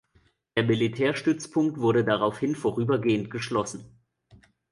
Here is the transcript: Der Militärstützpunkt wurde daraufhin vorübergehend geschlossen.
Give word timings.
Der 0.57 0.63
Militärstützpunkt 0.63 1.77
wurde 1.79 2.03
daraufhin 2.03 2.55
vorübergehend 2.55 3.29
geschlossen. 3.29 4.01